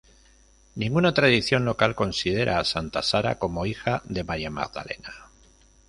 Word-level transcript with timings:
Ninguna 0.77 1.13
tradición 1.13 1.63
local 1.63 1.93
considera 1.93 2.57
a 2.59 2.65
santa 2.65 3.03
Sara 3.03 3.37
como 3.37 3.67
hija 3.67 4.01
de 4.05 4.23
María 4.23 4.49
Magdalena. 4.49 5.27